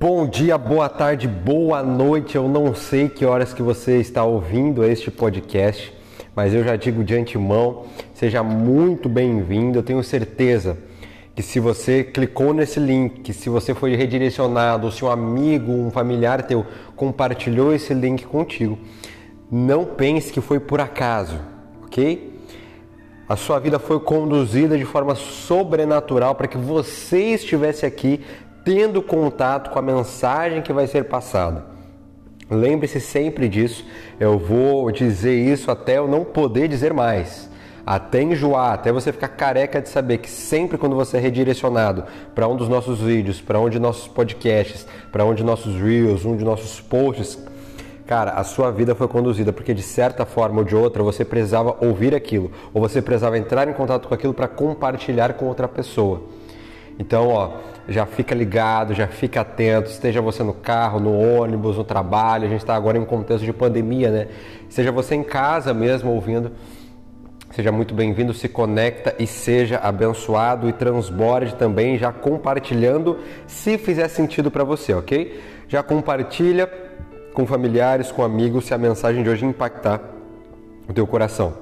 [0.00, 2.36] Bom dia, boa tarde, boa noite.
[2.36, 5.92] Eu não sei que horas que você está ouvindo este podcast,
[6.36, 7.84] mas eu já digo de antemão,
[8.14, 9.76] seja muito bem-vindo.
[9.76, 10.78] Eu tenho certeza
[11.34, 16.44] que se você clicou nesse link, se você foi redirecionado, se um amigo, um familiar
[16.44, 18.78] teu compartilhou esse link contigo,
[19.50, 21.40] não pense que foi por acaso,
[21.82, 22.38] ok?
[23.28, 28.20] A sua vida foi conduzida de forma sobrenatural para que você estivesse aqui
[28.68, 31.64] tendo contato com a mensagem que vai ser passada.
[32.50, 33.82] Lembre-se sempre disso.
[34.20, 37.48] Eu vou dizer isso até eu não poder dizer mais.
[37.86, 42.04] Até enjoar, até você ficar careca de saber que sempre quando você é redirecionado
[42.34, 46.26] para um dos nossos vídeos, para um de nossos podcasts, para um de nossos reels,
[46.26, 47.42] um de nossos posts,
[48.06, 51.74] cara, a sua vida foi conduzida porque de certa forma ou de outra você precisava
[51.80, 56.20] ouvir aquilo, ou você precisava entrar em contato com aquilo para compartilhar com outra pessoa.
[56.98, 57.52] Então, ó,
[57.88, 62.48] já fica ligado, já fica atento, esteja você no carro, no ônibus, no trabalho, a
[62.48, 64.28] gente está agora em um contexto de pandemia, né?
[64.68, 66.52] Seja você em casa mesmo ouvindo,
[67.50, 74.08] seja muito bem-vindo, se conecta e seja abençoado e transborde também, já compartilhando, se fizer
[74.08, 75.40] sentido para você, ok?
[75.66, 76.70] Já compartilha
[77.32, 80.02] com familiares, com amigos, se a mensagem de hoje impactar
[80.86, 81.54] o teu coração.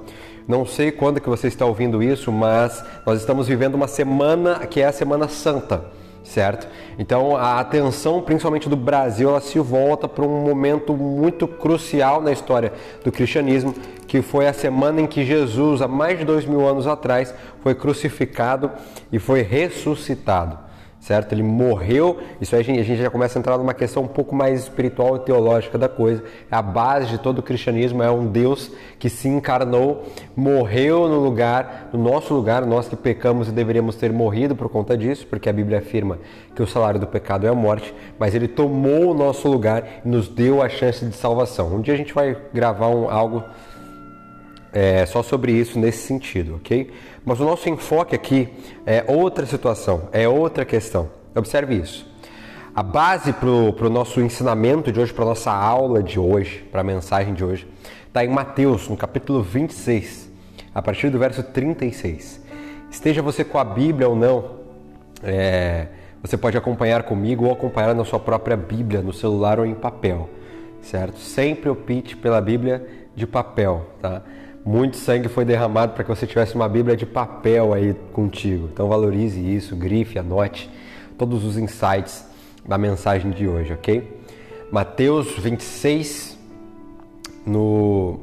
[0.45, 4.81] Não sei quando que você está ouvindo isso, mas nós estamos vivendo uma semana que
[4.81, 5.95] é a Semana Santa
[6.27, 6.67] certo?
[6.99, 12.31] Então a atenção, principalmente do Brasil, ela se volta para um momento muito crucial na
[12.31, 13.73] história do cristianismo,
[14.07, 17.73] que foi a semana em que Jesus, há mais de dois mil anos atrás, foi
[17.73, 18.71] crucificado
[19.11, 20.66] e foi ressuscitado
[20.99, 21.31] certo?
[21.31, 24.07] Ele morreu, isso aí a gente, a gente já começa a entrar numa questão um
[24.07, 26.23] pouco mais espiritual e teológica da coisa.
[26.49, 30.03] A base de todo o cristianismo é um Deus que se encarnou,
[30.35, 34.97] morreu no lugar, no nosso lugar, nós que pecamos e deveríamos ter morrido por conta
[34.97, 36.19] disso, porque a Bíblia afirma
[36.55, 40.09] que o salário do pecado é a morte, mas ele tomou o nosso lugar e
[40.09, 41.75] nos deu a chance de salvação.
[41.75, 43.43] Um dia a gente vai gravar um, algo
[44.77, 46.91] é, só sobre isso nesse sentido, ok?
[47.25, 48.47] Mas o nosso enfoque aqui
[48.85, 51.09] é outra situação, é outra questão.
[51.35, 52.07] Observe isso.
[52.75, 56.83] A base para o nosso ensinamento de hoje, para nossa aula de hoje, para a
[56.83, 57.67] mensagem de hoje,
[58.07, 60.29] está em Mateus, no capítulo 26,
[60.75, 62.39] a partir do verso 36.
[62.91, 64.57] Esteja você com a Bíblia ou não,
[65.23, 65.87] é,
[66.21, 70.29] você pode acompanhar comigo ou acompanhar na sua própria Bíblia, no celular ou em papel,
[70.83, 71.17] certo?
[71.17, 74.21] Sempre opte pela Bíblia de papel, tá?
[74.67, 78.69] Muito sangue foi derramado para que você tivesse uma Bíblia de papel aí contigo.
[78.73, 80.69] Então valorize isso, grife, anote
[81.17, 82.25] todos os insights
[82.67, 84.21] da mensagem de hoje, ok?
[84.69, 86.37] Mateus 26,
[87.45, 88.19] no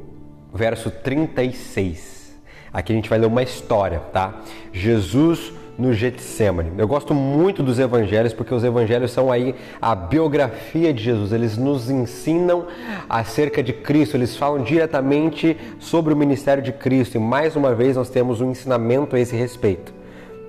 [0.53, 2.35] verso 36.
[2.71, 4.43] Aqui a gente vai ler uma história, tá?
[4.71, 6.71] Jesus no Getsemane.
[6.77, 11.31] Eu gosto muito dos evangelhos porque os evangelhos são aí a biografia de Jesus.
[11.31, 12.67] Eles nos ensinam
[13.09, 17.95] acerca de Cristo, eles falam diretamente sobre o ministério de Cristo e mais uma vez
[17.97, 19.93] nós temos um ensinamento a esse respeito,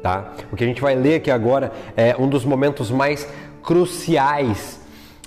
[0.03, 0.33] tá?
[0.53, 3.29] O que a gente vai ler aqui agora é um dos momentos mais
[3.63, 4.81] cruciais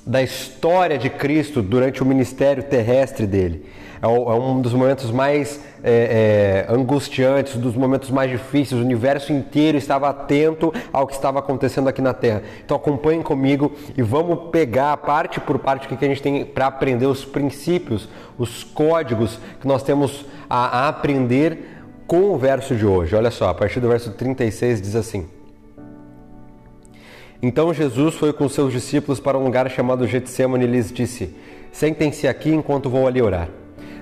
[0.06, 3.66] da história de Cristo durante o ministério terrestre dele.
[4.02, 8.80] É, é um dos momentos mais é, é, angustiantes, dos momentos mais difíceis.
[8.80, 12.44] O universo inteiro estava atento ao que estava acontecendo aqui na Terra.
[12.64, 16.68] Então acompanhem comigo e vamos pegar parte por parte o que a gente tem para
[16.68, 21.78] aprender os princípios, os códigos que nós temos a, a aprender
[22.08, 23.16] com o verso de hoje.
[23.16, 25.28] Olha só, a partir do verso 36 diz assim.
[27.42, 31.34] Então Jesus foi com seus discípulos para um lugar chamado Getsemane e lhes disse:
[31.72, 33.48] Sentem-se aqui enquanto vou ali orar.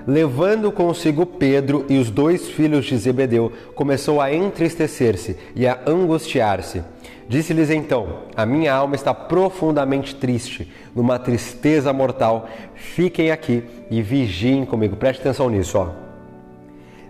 [0.08, 6.82] Levando consigo Pedro e os dois filhos de Zebedeu, começou a entristecer-se e a angustiar-se.
[7.28, 12.48] Disse-lhes então: A minha alma está profundamente triste, numa tristeza mortal.
[12.74, 14.96] Fiquem aqui e vigiem comigo.
[14.96, 15.90] Preste atenção nisso, ó.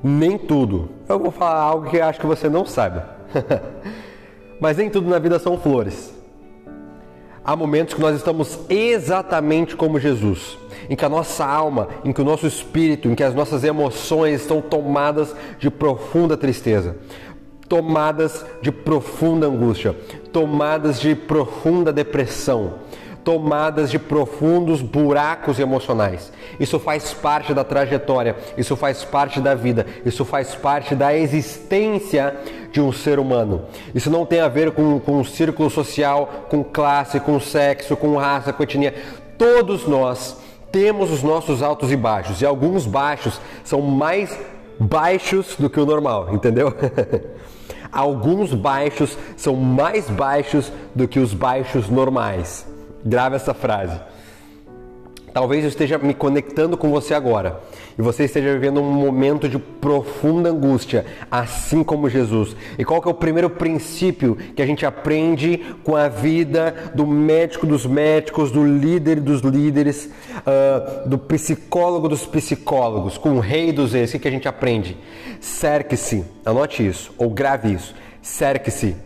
[0.03, 0.89] Nem tudo.
[1.09, 3.01] Eu vou falar algo que acho que você não sabe.
[4.61, 6.13] Mas nem tudo na vida são flores.
[7.45, 10.59] Há momentos que nós estamos exatamente como Jesus
[10.89, 14.41] em que a nossa alma, em que o nosso espírito, em que as nossas emoções
[14.41, 16.97] estão tomadas de profunda tristeza,
[17.69, 19.95] tomadas de profunda angústia,
[20.33, 22.75] tomadas de profunda depressão,
[23.23, 26.33] tomadas de profundos buracos emocionais.
[26.59, 32.35] Isso faz parte da trajetória, isso faz parte da vida, isso faz parte da existência
[32.73, 33.67] de um ser humano.
[33.95, 38.51] Isso não tem a ver com, com círculo social, com classe, com sexo, com raça,
[38.51, 38.95] com etnia.
[39.37, 40.39] Todos nós
[40.71, 44.39] temos os nossos altos e baixos, e alguns baixos são mais
[44.79, 46.75] baixos do que o normal, entendeu?
[47.91, 52.67] alguns baixos são mais baixos do que os baixos normais,
[53.05, 53.99] Grave essa frase.
[55.33, 57.61] Talvez eu esteja me conectando com você agora
[57.99, 62.57] e você esteja vivendo um momento de profunda angústia, assim como Jesus.
[62.79, 67.07] E qual que é o primeiro princípio que a gente aprende com a vida do
[67.07, 73.73] médico dos médicos, do líder dos líderes, uh, do psicólogo dos psicólogos, com o rei
[73.73, 74.15] dos reis?
[74.15, 74.97] O que a gente aprende?
[75.41, 78.97] Cerque-se, anote isso, ou grave isso, cerque-se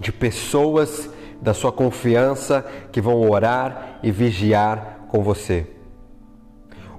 [0.00, 1.10] de pessoas
[1.40, 5.66] da sua confiança que vão orar e vigiar com você.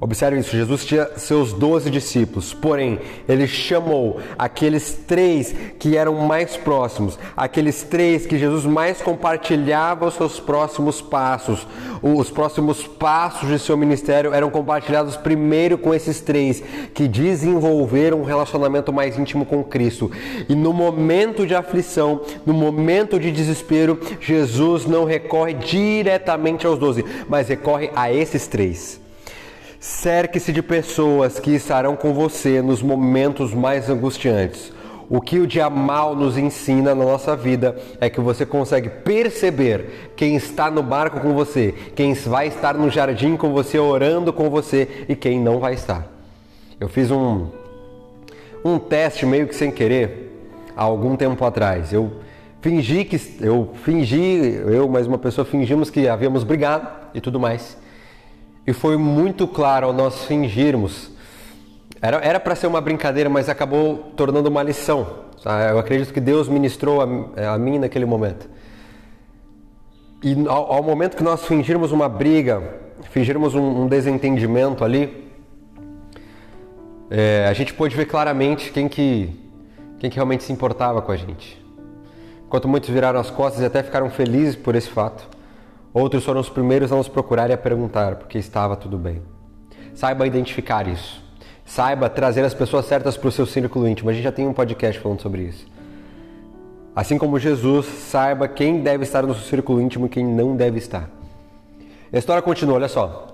[0.01, 6.56] Observe isso, Jesus tinha seus doze discípulos, porém, ele chamou aqueles três que eram mais
[6.56, 11.68] próximos, aqueles três que Jesus mais compartilhava os seus próximos passos.
[12.01, 16.63] Os próximos passos de seu ministério eram compartilhados primeiro com esses três
[16.94, 20.10] que desenvolveram um relacionamento mais íntimo com Cristo.
[20.48, 27.04] E no momento de aflição, no momento de desespero, Jesus não recorre diretamente aos doze,
[27.28, 29.08] mas recorre a esses três.
[29.80, 34.74] Cerque-se de pessoas que estarão com você nos momentos mais angustiantes.
[35.10, 40.12] O que o dia mal nos ensina na nossa vida é que você consegue perceber
[40.18, 44.50] quem está no barco com você, quem vai estar no jardim com você, orando com
[44.50, 46.06] você e quem não vai estar.
[46.78, 47.48] Eu fiz um,
[48.66, 50.46] um teste meio que sem querer
[50.76, 51.94] há algum tempo atrás.
[51.94, 52.12] Eu
[52.62, 57.79] fingi que eu fingi, eu mais uma pessoa fingimos que havíamos brigado e tudo mais.
[58.65, 61.11] E foi muito claro ao nós fingirmos.
[62.01, 65.29] Era para ser uma brincadeira, mas acabou tornando uma lição.
[65.71, 68.50] Eu acredito que Deus ministrou a, a mim naquele momento.
[70.21, 72.61] E ao, ao, momento que nós fingirmos uma briga,
[73.11, 75.29] fingirmos um, um desentendimento ali,
[77.09, 79.29] é, a gente pôde ver claramente quem que,
[79.97, 81.63] quem que realmente se importava com a gente.
[82.45, 85.38] Enquanto muitos viraram as costas e até ficaram felizes por esse fato.
[85.94, 89.21] Outros foram os primeiros a nos procurar e a perguntar porque estava tudo bem.
[89.94, 91.24] Saiba identificar isso.
[91.65, 94.09] Saiba trazer as pessoas certas para o seu círculo íntimo.
[94.09, 95.68] A gente já tem um podcast falando sobre isso.
[96.95, 100.80] Assim como Jesus, saiba quem deve estar no seu círculo íntimo e quem não deve
[100.80, 101.09] estar.
[102.12, 103.27] A história continua, olha só.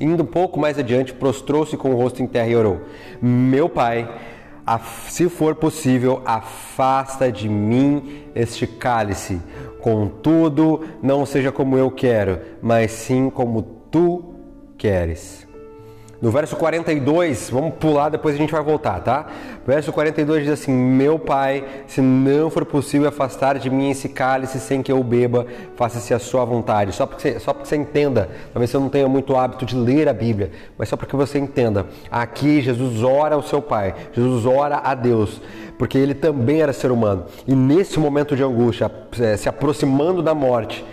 [0.00, 2.80] Indo um pouco mais adiante, prostrou-se com o rosto em terra e orou:
[3.22, 4.08] Meu pai,
[4.78, 9.40] se for possível, afasta de mim este cálice.
[9.80, 14.34] Contudo, não seja como eu quero, mas sim como tu
[14.76, 15.49] queres.
[16.20, 19.26] No verso 42, vamos pular, depois a gente vai voltar, tá?
[19.66, 24.60] Verso 42 diz assim: Meu pai, se não for possível afastar de mim esse cálice
[24.60, 25.46] sem que eu beba,
[25.76, 26.92] faça-se a sua vontade.
[26.92, 30.12] Só para você, só você entenda, talvez você não tenha muito hábito de ler a
[30.12, 31.86] Bíblia, mas só para que você entenda.
[32.10, 35.40] Aqui Jesus ora ao seu pai, Jesus ora a Deus,
[35.78, 37.24] porque ele também era ser humano.
[37.48, 40.84] E nesse momento de angústia, é, se aproximando da morte,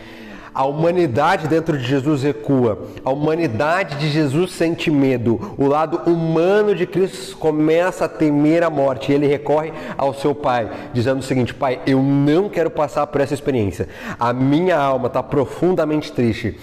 [0.57, 2.87] a humanidade dentro de Jesus recua.
[3.05, 5.53] A humanidade de Jesus sente medo.
[5.55, 9.11] O lado humano de Cristo começa a temer a morte.
[9.11, 13.21] E ele recorre ao seu pai, dizendo o seguinte: Pai, eu não quero passar por
[13.21, 13.87] essa experiência.
[14.19, 16.57] A minha alma está profundamente triste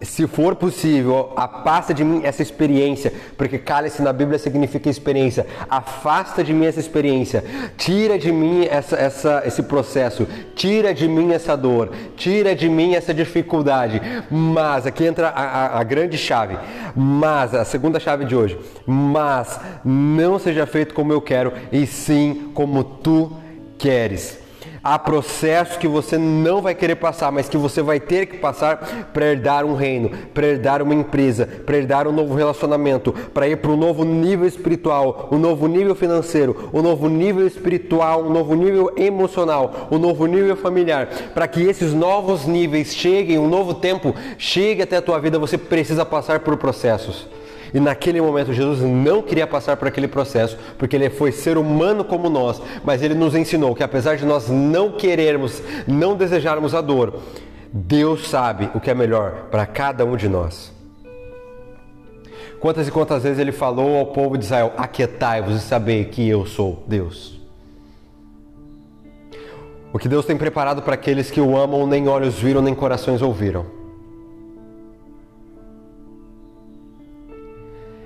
[0.00, 5.46] se for possível, afasta de mim essa experiência, porque cálice na Bíblia significa experiência.
[5.68, 7.44] Afasta de mim essa experiência,
[7.76, 12.94] tira de mim essa, essa, esse processo, tira de mim essa dor, tira de mim
[12.94, 14.00] essa dificuldade.
[14.30, 16.56] Mas aqui entra a, a, a grande chave.
[16.94, 18.58] Mas a segunda chave de hoje.
[18.86, 23.32] Mas não seja feito como eu quero, e sim como tu
[23.76, 24.47] queres.
[24.90, 29.10] Há processos que você não vai querer passar, mas que você vai ter que passar
[29.12, 33.58] para herdar um reino, para herdar uma empresa, para herdar um novo relacionamento, para ir
[33.58, 38.54] para um novo nível espiritual, um novo nível financeiro, um novo nível espiritual, um novo
[38.54, 41.06] nível emocional, um novo nível familiar.
[41.34, 45.58] Para que esses novos níveis cheguem, um novo tempo chegue até a tua vida, você
[45.58, 47.28] precisa passar por processos.
[47.72, 52.04] E naquele momento Jesus não queria passar por aquele processo, porque ele foi ser humano
[52.04, 56.80] como nós, mas ele nos ensinou que apesar de nós não querermos, não desejarmos a
[56.80, 57.20] dor,
[57.72, 60.72] Deus sabe o que é melhor para cada um de nós.
[62.58, 66.44] Quantas e quantas vezes ele falou ao povo de Israel: Aquietai-vos e sabei que eu
[66.44, 67.38] sou Deus.
[69.92, 73.22] O que Deus tem preparado para aqueles que o amam, nem olhos viram, nem corações
[73.22, 73.77] ouviram.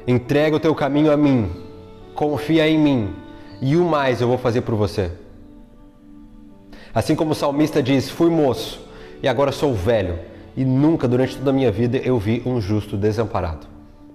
[0.06, 1.50] Entrega o teu caminho a mim,
[2.14, 3.14] confia em mim,
[3.60, 5.12] e o mais eu vou fazer por você.
[6.94, 8.80] Assim como o salmista diz: Fui moço
[9.22, 10.18] e agora sou velho,
[10.56, 13.66] e nunca durante toda a minha vida eu vi um justo desamparado.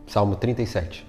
[0.05, 1.05] Salmo 37.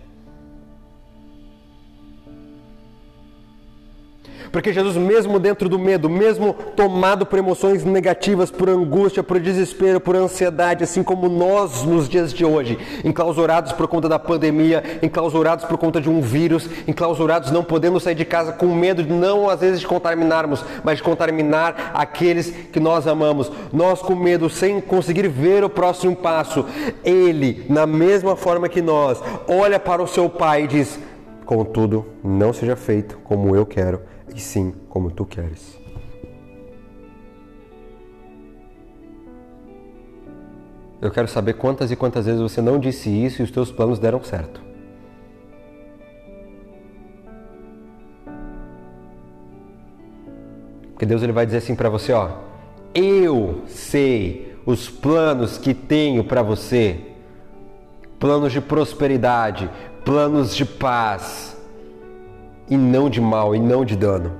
[4.52, 10.00] Porque Jesus, mesmo dentro do medo, mesmo tomado por emoções negativas, por angústia, por desespero,
[10.00, 15.64] por ansiedade, assim como nós nos dias de hoje, enclausurados por conta da pandemia, enclausurados
[15.64, 19.60] por conta de um vírus, enclausurados não podendo sair de casa com medo, não às
[19.60, 23.50] vezes de contaminarmos, mas de contaminar aqueles que nós amamos.
[23.72, 26.64] Nós com medo, sem conseguir ver o próximo passo,
[27.04, 30.98] Ele, na mesma forma que nós, olha para o seu Pai e diz:
[31.44, 34.00] Contudo, não seja feito como eu quero,
[34.35, 35.78] e sim como tu queres.
[41.00, 43.99] Eu quero saber quantas e quantas vezes você não disse isso e os teus planos
[43.99, 44.61] deram certo.
[50.92, 52.38] Porque Deus ele vai dizer assim para você, ó:
[52.92, 57.00] Eu sei os planos que tenho para você.
[58.18, 59.70] Planos de prosperidade,
[60.04, 61.57] planos de paz
[62.70, 64.32] e não de mal e não de dano.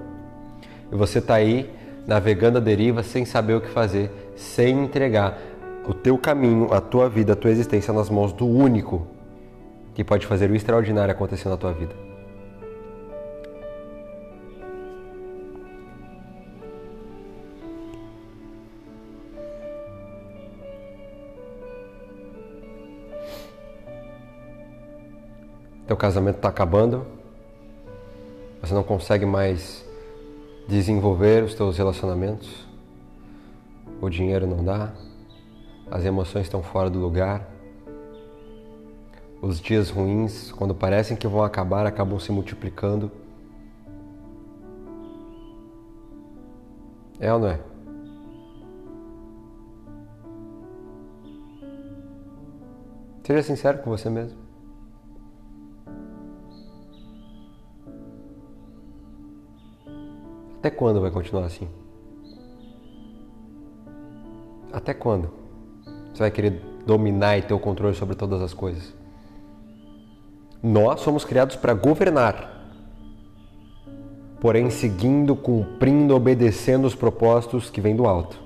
[0.91, 1.71] E você está aí
[2.07, 5.39] navegando a deriva sem saber o que fazer, sem entregar
[5.87, 9.07] o teu caminho, a tua vida, a tua existência nas mãos do único
[9.95, 11.95] que pode fazer o extraordinário acontecer na tua vida.
[25.87, 27.18] Teu casamento está acabando,
[28.61, 29.85] você não consegue mais
[30.67, 32.67] desenvolver os teus relacionamentos,
[34.01, 34.93] o dinheiro não dá,
[35.91, 37.49] as emoções estão fora do lugar,
[39.41, 43.11] os dias ruins, quando parecem que vão acabar, acabam se multiplicando.
[47.21, 47.61] É ou não é?
[53.23, 54.48] Seja sincero com você mesmo.
[60.59, 61.69] Até quando vai continuar assim?
[64.73, 65.31] Até quando?
[66.13, 68.93] Você vai querer dominar e ter o controle sobre todas as coisas?
[70.61, 72.75] Nós somos criados para governar,
[74.41, 78.43] porém seguindo, cumprindo, obedecendo os propósitos que vêm do alto.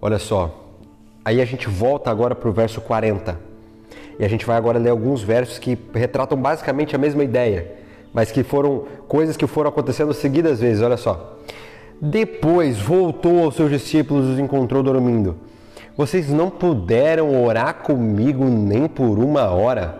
[0.00, 0.76] Olha só,
[1.24, 3.49] aí a gente volta agora para o verso 40.
[4.20, 7.72] E a gente vai agora ler alguns versos que retratam basicamente a mesma ideia,
[8.12, 10.82] mas que foram coisas que foram acontecendo seguidas vezes.
[10.82, 11.38] Olha só.
[11.98, 15.38] Depois voltou aos seus discípulos e os encontrou dormindo.
[15.96, 19.98] Vocês não puderam orar comigo nem por uma hora?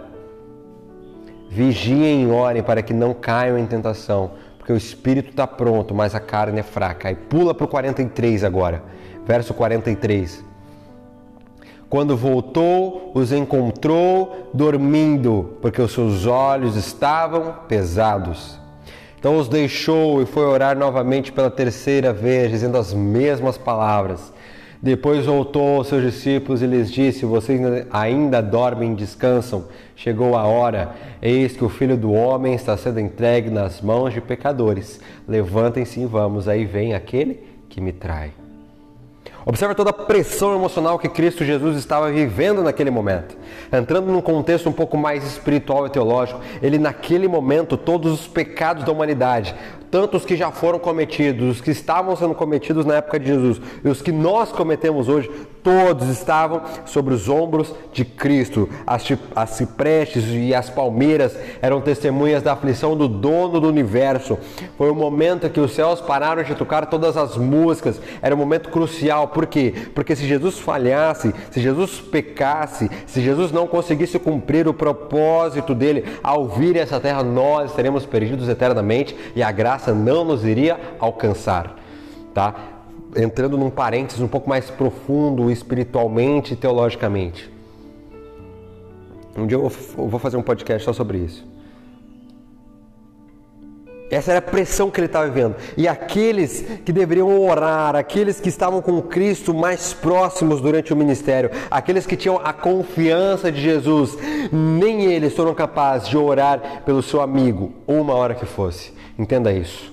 [1.49, 6.15] Vigiem e orem para que não caiam em tentação, porque o espírito está pronto, mas
[6.15, 7.09] a carne é fraca.
[7.09, 8.83] Aí pula para o 43 agora,
[9.27, 10.50] verso 43.
[11.91, 18.61] Quando voltou, os encontrou dormindo, porque os seus olhos estavam pesados.
[19.19, 24.33] Então os deixou e foi orar novamente pela terceira vez, dizendo as mesmas palavras.
[24.81, 29.65] Depois voltou aos seus discípulos e lhes disse: Vocês ainda dormem e descansam?
[29.97, 34.21] Chegou a hora, eis que o filho do homem está sendo entregue nas mãos de
[34.21, 35.01] pecadores.
[35.27, 38.40] Levantem-se e vamos, aí vem aquele que me trai.
[39.45, 43.37] Observa toda a pressão emocional que Cristo Jesus estava vivendo naquele momento.
[43.73, 48.85] Entrando num contexto um pouco mais espiritual e teológico, ele naquele momento, todos os pecados
[48.85, 49.55] da humanidade,
[49.91, 53.61] tanto os que já foram cometidos, os que estavam sendo cometidos na época de Jesus
[53.85, 55.31] e os que nós cometemos hoje,
[55.63, 58.69] todos estavam sobre os ombros de Cristo.
[58.87, 59.05] As,
[59.35, 64.39] as ciprestes e as palmeiras eram testemunhas da aflição do dono do universo.
[64.79, 68.01] Foi o momento em que os céus pararam de tocar todas as músicas.
[68.23, 69.29] Era um momento crucial.
[69.29, 69.75] Por quê?
[69.95, 76.05] Porque se Jesus falhasse, se Jesus pecasse, se Jesus não conseguisse cumprir o propósito dele
[76.23, 80.79] ao vir essa terra, nós estaremos perdidos eternamente e a graça graça não nos iria
[80.99, 81.77] alcançar,
[82.35, 82.55] tá?
[83.17, 87.51] Entrando num parênteses um pouco mais profundo espiritualmente e teologicamente.
[89.37, 91.50] Um dia eu vou fazer um podcast só sobre isso.
[94.11, 95.55] Essa era a pressão que ele estava vivendo.
[95.77, 101.51] E aqueles que deveriam orar, aqueles que estavam com Cristo mais próximos durante o ministério,
[101.71, 104.19] aqueles que tinham a confiança de Jesus,
[104.51, 108.93] nem eles foram capazes de orar pelo seu amigo, uma hora que fosse.
[109.17, 109.93] Entenda isso.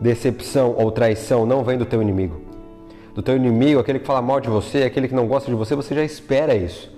[0.00, 2.40] Decepção ou traição não vem do teu inimigo.
[3.14, 5.74] Do teu inimigo, aquele que fala mal de você, aquele que não gosta de você,
[5.74, 6.90] você já espera isso.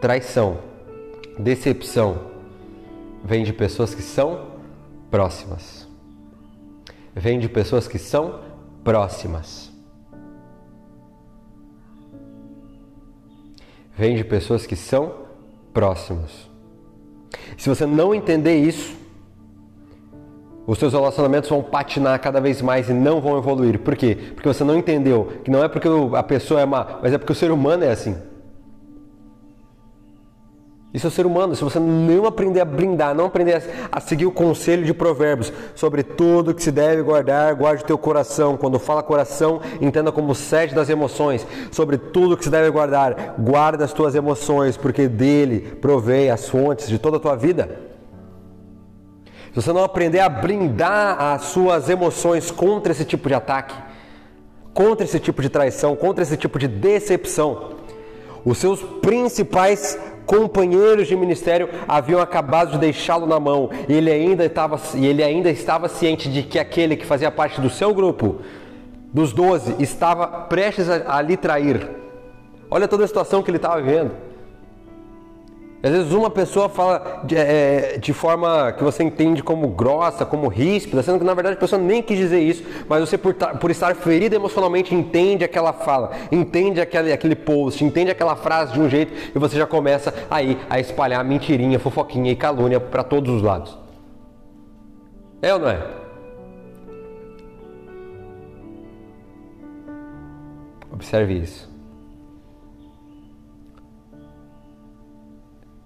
[0.00, 0.58] Traição,
[1.38, 2.16] decepção
[3.22, 4.53] vem de pessoas que são
[5.14, 5.86] próximas.
[7.14, 8.40] Vem de pessoas que são
[8.82, 9.70] próximas.
[13.96, 15.14] Vem de pessoas que são
[15.72, 16.50] próximos.
[17.56, 18.96] Se você não entender isso,
[20.66, 23.78] os seus relacionamentos vão patinar cada vez mais e não vão evoluir.
[23.78, 24.18] Por quê?
[24.34, 27.32] Porque você não entendeu que não é porque a pessoa é má, mas é porque
[27.32, 28.16] o ser humano é assim.
[30.94, 31.56] Isso é ser humano.
[31.56, 33.60] Se você não aprender a blindar, não aprender
[33.90, 37.98] a, seguir o conselho de provérbios sobre tudo que se deve guardar, guarde o teu
[37.98, 38.56] coração.
[38.56, 41.44] Quando fala coração, entenda como sede das emoções.
[41.72, 46.88] Sobre tudo que se deve guardar, guarda as tuas emoções, porque dele provém as fontes
[46.88, 47.76] de toda a tua vida.
[49.48, 53.74] Se você não aprender a blindar as suas emoções contra esse tipo de ataque,
[54.72, 57.74] contra esse tipo de traição, contra esse tipo de decepção,
[58.44, 64.44] os seus principais companheiros de ministério haviam acabado de deixá-lo na mão e ele ainda
[64.44, 68.36] estava, e ele ainda estava ciente de que aquele que fazia parte do seu grupo,
[69.12, 71.88] dos doze, estava prestes a, a lhe trair.
[72.70, 74.12] Olha toda a situação que ele estava vivendo.
[75.84, 80.48] Às vezes uma pessoa fala de, é, de, forma que você entende como grossa, como
[80.48, 83.70] ríspida, sendo que na verdade a pessoa nem quis dizer isso, mas você por, por
[83.70, 88.88] estar ferido emocionalmente entende aquela fala, entende aquele, aquele post, entende aquela frase de um
[88.88, 93.42] jeito e você já começa aí a espalhar mentirinha, fofoquinha e calúnia para todos os
[93.42, 93.76] lados.
[95.42, 95.86] É ou não é?
[100.90, 101.73] Observe isso.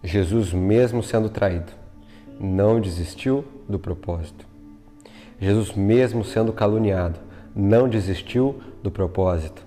[0.08, 1.70] Jesus, mesmo sendo traído,
[2.40, 4.46] não desistiu do propósito.
[5.38, 7.20] Jesus, mesmo sendo caluniado,
[7.54, 9.62] não desistiu do propósito.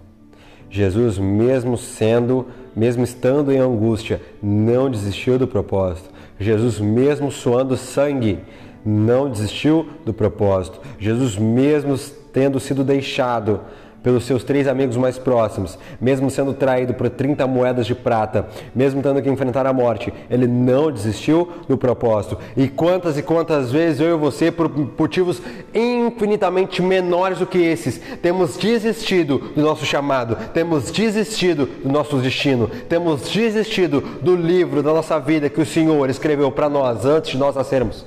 [0.67, 6.09] Jesus, mesmo sendo, mesmo estando em angústia, não desistiu do propósito.
[6.39, 8.39] Jesus, mesmo suando sangue,
[8.83, 10.81] não desistiu do propósito.
[10.97, 11.95] Jesus, mesmo
[12.33, 13.61] tendo sido deixado,
[14.03, 19.01] pelos seus três amigos mais próximos, mesmo sendo traído por 30 moedas de prata, mesmo
[19.01, 22.37] tendo que enfrentar a morte, ele não desistiu do propósito.
[22.57, 25.41] E quantas e quantas vezes eu e você, por motivos
[25.73, 32.69] infinitamente menores do que esses, temos desistido do nosso chamado, temos desistido do nosso destino,
[32.89, 37.37] temos desistido do livro da nossa vida que o Senhor escreveu para nós antes de
[37.37, 38.05] nós nascermos.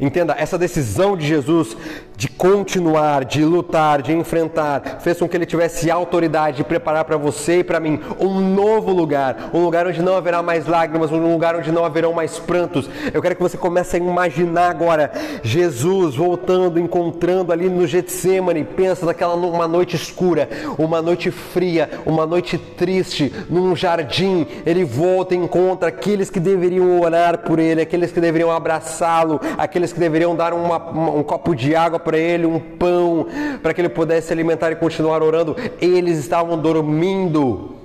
[0.00, 1.76] Entenda, essa decisão de Jesus
[2.18, 7.16] de continuar, de lutar, de enfrentar, fez com que ele tivesse autoridade de preparar para
[7.16, 11.32] você e para mim um novo lugar, um lugar onde não haverá mais lágrimas, um
[11.32, 12.88] lugar onde não haverão mais prantos.
[13.12, 15.10] Eu quero que você comece a imaginar agora
[15.42, 22.26] Jesus voltando, encontrando ali no Getsemane, pensa naquela uma noite escura, uma noite fria, uma
[22.26, 28.12] noite triste, num jardim, ele volta e encontra aqueles que deveriam orar por ele, aqueles
[28.12, 32.46] que deveriam abraçá-lo, aqueles aqueles que deveriam dar uma, um copo de água para ele,
[32.46, 33.26] um pão,
[33.62, 37.76] para que ele pudesse se alimentar e continuar orando, eles estavam dormindo.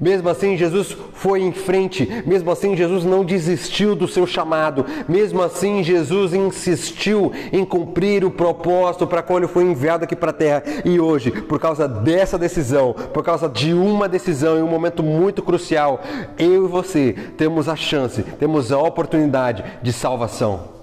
[0.00, 2.24] Mesmo assim, Jesus foi em frente.
[2.26, 4.84] Mesmo assim, Jesus não desistiu do seu chamado.
[5.08, 10.30] Mesmo assim, Jesus insistiu em cumprir o propósito para qual ele foi enviado aqui para
[10.30, 10.64] a terra.
[10.84, 15.40] E hoje, por causa dessa decisão, por causa de uma decisão em um momento muito
[15.40, 16.02] crucial,
[16.36, 20.77] eu e você temos a chance, temos a oportunidade de salvação.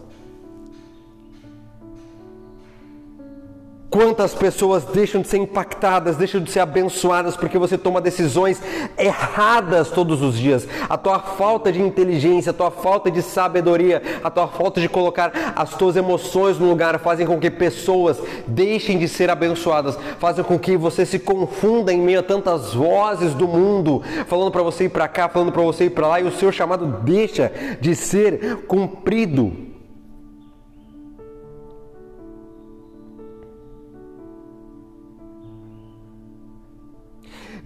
[3.96, 8.62] Quantas pessoas deixam de ser impactadas, deixam de ser abençoadas porque você toma decisões
[8.98, 10.68] erradas todos os dias.
[10.90, 15.54] A tua falta de inteligência, a tua falta de sabedoria, a tua falta de colocar
[15.56, 20.60] as tuas emoções no lugar fazem com que pessoas deixem de ser abençoadas, fazem com
[20.60, 24.90] que você se confunda em meio a tantas vozes do mundo, falando para você ir
[24.90, 28.66] para cá, falando para você ir para lá e o seu chamado deixa de ser
[28.68, 29.75] cumprido.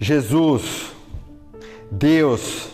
[0.02, 0.94] Jesus,
[1.90, 2.70] Deus,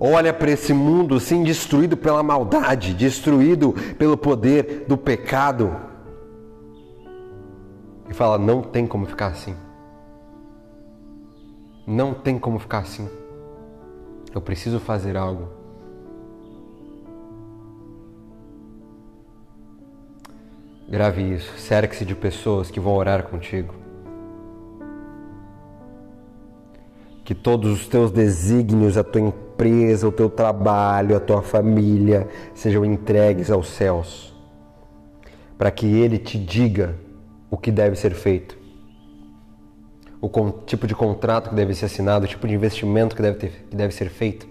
[0.00, 5.76] olha para esse mundo assim destruído pela maldade, destruído pelo poder do pecado
[8.08, 9.54] e fala: não tem como ficar assim.
[11.86, 13.08] Não tem como ficar assim.
[14.34, 15.48] Eu preciso fazer algo.
[20.88, 21.58] Grave isso.
[21.58, 23.81] Cerque-se de pessoas que vão orar contigo.
[27.24, 32.84] Que todos os teus desígnios, a tua empresa, o teu trabalho, a tua família sejam
[32.84, 34.34] entregues aos céus,
[35.56, 36.96] para que Ele te diga
[37.50, 38.58] o que deve ser feito,
[40.20, 43.66] o tipo de contrato que deve ser assinado, o tipo de investimento que deve, ter,
[43.70, 44.48] que deve ser feito,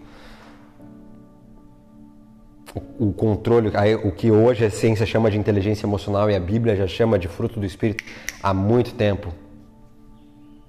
[2.74, 3.70] o, o controle,
[4.04, 7.28] o que hoje a ciência chama de inteligência emocional e a Bíblia já chama de
[7.28, 8.04] fruto do Espírito
[8.42, 9.34] há muito tempo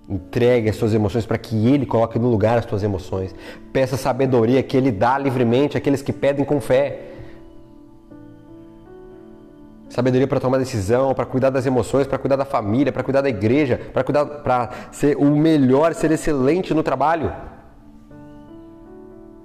[0.08, 3.34] Entregue as suas emoções para que Ele coloque no lugar as suas emoções.
[3.72, 7.08] Peça sabedoria que Ele dá livremente àqueles que pedem com fé.
[9.88, 13.28] Sabedoria para tomar decisão, para cuidar das emoções, para cuidar da família, para cuidar da
[13.28, 17.32] igreja, para cuidar, para ser o melhor, ser excelente no trabalho,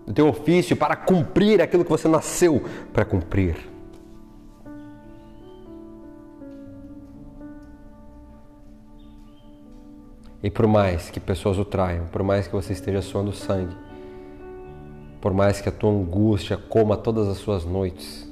[0.05, 3.76] no teu ofício, para cumprir aquilo que você nasceu para cumprir.
[10.41, 13.75] E por mais que pessoas o traiam, por mais que você esteja suando sangue,
[15.19, 18.27] por mais que a tua angústia coma todas as suas noites,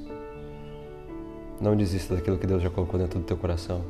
[1.60, 3.82] não desista daquilo que Deus já colocou dentro do teu coração.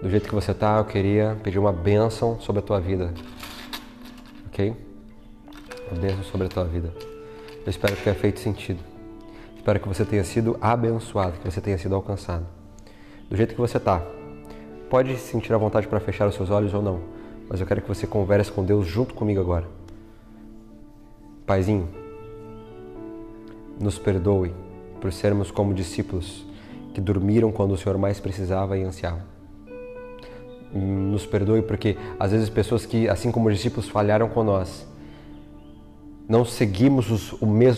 [0.00, 3.14] Do jeito que você está, eu queria pedir uma bênção sobre a tua vida.
[4.46, 4.74] Ok?
[5.90, 6.92] Uma bênção sobre a tua vida.
[7.64, 8.91] Eu espero que tenha feito sentido.
[9.62, 12.44] Espero que você tenha sido abençoado, que você tenha sido alcançado.
[13.30, 14.02] Do jeito que você está,
[14.90, 16.98] pode sentir a vontade para fechar os seus olhos ou não,
[17.48, 19.68] mas eu quero que você converse com Deus junto comigo agora.
[21.46, 21.88] Paizinho,
[23.78, 24.52] nos perdoe
[25.00, 26.44] por sermos como discípulos
[26.92, 29.24] que dormiram quando o Senhor mais precisava e ansiava.
[30.72, 34.84] Nos perdoe porque às vezes pessoas que, assim como os discípulos, falharam com nós,
[36.28, 37.32] não seguimos os,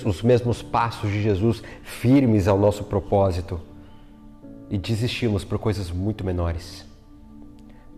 [0.04, 3.61] os mesmos passos de Jesus firmes ao nosso propósito
[4.70, 6.85] e desistimos por coisas muito menores.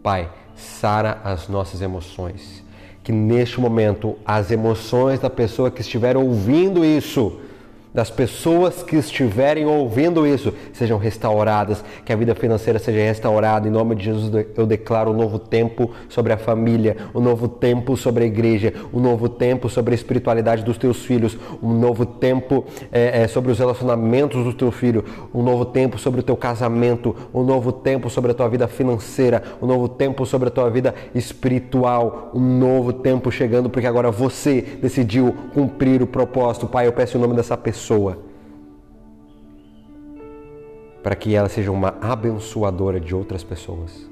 [0.03, 2.65] Pai, sara as nossas emoções
[3.07, 7.39] que neste momento as emoções da pessoa que estiver ouvindo isso
[7.97, 13.67] das pessoas que estiverem ouvindo isso sejam restauradas, que a vida financeira seja restaurada.
[13.67, 17.97] Em nome de Jesus, eu declaro um novo tempo sobre a família, um novo tempo
[17.97, 22.67] sobre a igreja, um novo tempo sobre a espiritualidade dos teus filhos, um novo tempo
[22.93, 25.03] é, é, sobre os relacionamentos do teu filho,
[25.35, 29.43] um novo tempo sobre o teu casamento, um novo tempo sobre a tua vida financeira,
[29.63, 34.61] um novo tempo sobre a tua vida espiritual, um novo tempo chegando, porque agora você
[34.83, 36.67] decidiu cumprir o propósito.
[36.67, 38.19] Pai, eu peço o nome dessa pessoa pessoa,
[41.05, 44.11] para que ela seja uma abençoadora de outras pessoas.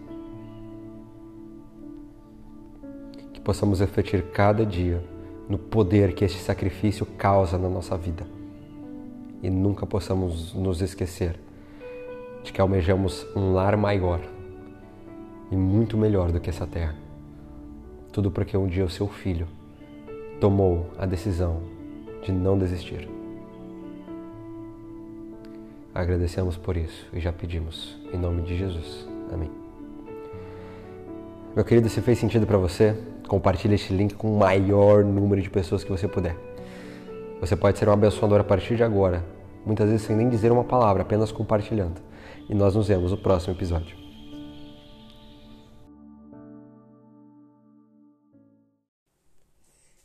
[3.32, 5.02] Que possamos refletir cada dia
[5.48, 8.24] no poder que este sacrifício causa na nossa vida
[9.42, 11.36] e nunca possamos nos esquecer
[12.44, 14.20] de que almejamos um lar maior
[15.50, 16.94] e muito melhor do que essa terra.
[18.12, 19.48] Tudo porque um dia o seu filho
[20.40, 21.62] tomou a decisão
[22.22, 23.23] de não desistir.
[25.94, 27.96] Agradecemos por isso e já pedimos.
[28.12, 29.06] Em nome de Jesus.
[29.32, 29.50] Amém.
[31.54, 32.96] Meu querido, se fez sentido para você,
[33.28, 36.36] compartilhe este link com o maior número de pessoas que você puder.
[37.40, 39.24] Você pode ser um abençoador a partir de agora,
[39.64, 42.00] muitas vezes sem nem dizer uma palavra, apenas compartilhando.
[42.48, 44.03] E nós nos vemos no próximo episódio.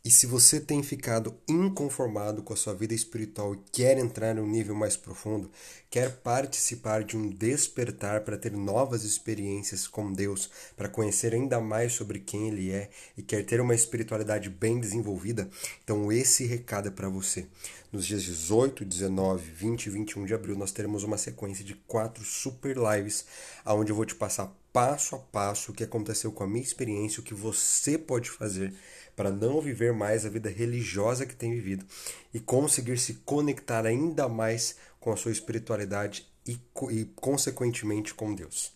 [0.10, 4.40] E se você tem ficado inconformado com a sua vida espiritual e quer entrar em
[4.40, 5.52] um nível mais profundo,
[5.88, 11.94] quer participar de um despertar para ter novas experiências com Deus, para conhecer ainda mais
[11.94, 15.48] sobre quem Ele é e quer ter uma espiritualidade bem desenvolvida,
[15.84, 17.46] então esse recado é para você.
[17.94, 22.24] Nos dias 18, 19, 20 e 21 de abril, nós teremos uma sequência de quatro
[22.24, 23.26] super lives,
[23.64, 27.20] onde eu vou te passar passo a passo o que aconteceu com a minha experiência,
[27.20, 28.74] o que você pode fazer
[29.20, 31.86] para não viver mais a vida religiosa que tem vivido
[32.34, 36.58] e conseguir se conectar ainda mais com a sua espiritualidade e,
[36.90, 38.74] e consequentemente com Deus.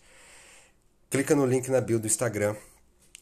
[1.09, 2.57] Clica no link na bio do Instagram,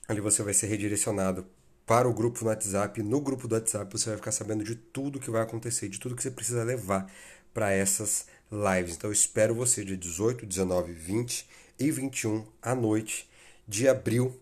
[0.08, 1.46] ali você vai ser redirecionado
[1.86, 3.04] para o grupo no WhatsApp.
[3.04, 6.16] No grupo do WhatsApp você vai ficar sabendo de tudo que vai acontecer, de tudo
[6.16, 7.08] que você precisa levar
[7.54, 8.96] para essas lives.
[8.96, 13.30] Então eu espero você dia 18, 19, 20 e 21 à noite
[13.68, 14.36] de abril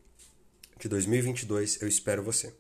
[0.80, 1.82] de 2022.
[1.82, 2.54] Eu espero você.